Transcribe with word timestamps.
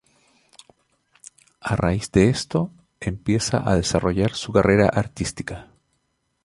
A 1.59 1.75
raíz 1.75 2.11
de 2.11 2.29
esto, 2.31 2.71
empieza 2.99 3.61
a 3.69 3.75
desarrollar 3.75 4.33
su 4.33 4.51
carrera 4.51 4.89
artística. 4.89 5.67